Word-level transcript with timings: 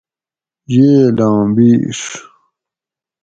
ییلاں 0.73 1.39
بِیڛ 1.55 1.99